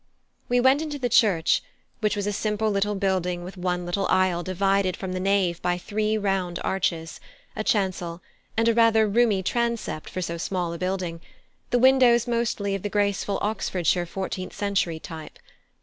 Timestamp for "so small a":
10.23-10.79